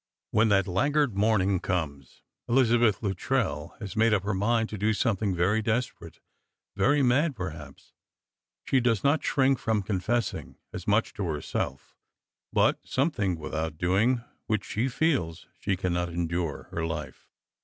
When 0.31 0.49
that 0.49 0.65
laggard 0.65 1.15
morning 1.15 1.59
comes, 1.59 2.23
Elizabeth 2.49 3.03
Luttrell 3.03 3.75
hag 3.79 3.95
made 3.95 4.15
up 4.15 4.23
her 4.23 4.33
mind 4.33 4.67
to 4.69 4.77
do 4.79 4.93
something 4.95 5.35
very 5.35 5.61
desperate, 5.61 6.19
very 6.75 7.03
mad, 7.03 7.35
perhaps; 7.35 7.93
she 8.65 8.79
does 8.79 9.03
not 9.03 9.23
shrink 9.23 9.59
from 9.59 9.83
confessing 9.83 10.57
as 10.73 10.87
much 10.87 11.13
to 11.13 11.27
her 11.27 11.39
self; 11.39 11.95
but 12.51 12.79
something 12.83 13.37
without 13.37 13.77
doing 13.77 14.23
which 14.47 14.75
s»o 14.75 14.89
feels 14.89 15.45
she 15.59 15.77
cannot 15.77 16.09
endure 16.09 16.63
her 16.71 16.83
life. 16.83 17.29